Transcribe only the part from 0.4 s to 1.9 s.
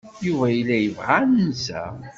yella yebɣa anza.